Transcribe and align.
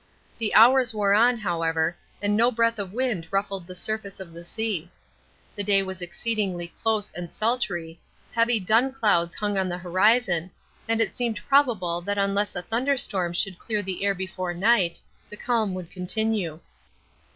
The 0.39 0.55
hours 0.55 0.95
wore 0.95 1.13
on, 1.13 1.37
however, 1.37 1.95
and 2.23 2.35
no 2.35 2.49
breath 2.49 2.79
of 2.79 2.91
wind 2.91 3.27
ruffled 3.29 3.67
the 3.67 3.75
surface 3.75 4.19
of 4.19 4.33
the 4.33 4.43
sea. 4.43 4.89
The 5.55 5.61
day 5.63 5.83
was 5.83 6.01
exceedingly 6.01 6.69
close 6.69 7.11
and 7.11 7.31
sultry, 7.31 7.99
heavy 8.31 8.59
dun 8.59 8.93
clouds 8.93 9.35
hung 9.35 9.59
on 9.59 9.69
the 9.69 9.77
horizon, 9.77 10.49
and 10.89 11.01
it 11.01 11.15
seemed 11.15 11.39
probable 11.47 12.01
that 12.01 12.17
unless 12.17 12.55
a 12.55 12.63
thunder 12.63 12.97
storm 12.97 13.33
should 13.33 13.59
clear 13.59 13.83
the 13.83 14.03
air 14.03 14.15
before 14.15 14.55
night, 14.55 14.99
the 15.29 15.37
calm 15.37 15.75
would 15.75 15.91
continue. 15.91 16.61